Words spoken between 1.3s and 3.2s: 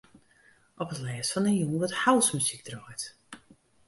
fan 'e jûn wurdt housemuzyk draaid.